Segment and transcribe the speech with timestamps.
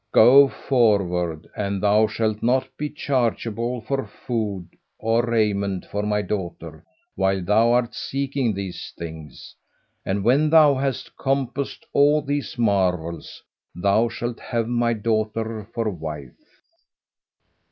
[0.13, 1.47] "Go forward.
[1.55, 7.73] And thou shalt not be chargeable for food or raiment for my daughter while thou
[7.73, 9.53] art seeking these things;
[10.03, 13.43] and when thou hast compassed all these marvels,
[13.75, 16.61] thou shalt have my daughter for wife."